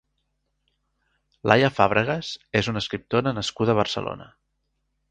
[1.49, 4.33] Laia Fàbregas és una escriptora nascuda a Barcelona.